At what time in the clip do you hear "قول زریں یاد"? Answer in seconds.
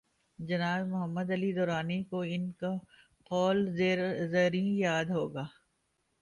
3.29-5.05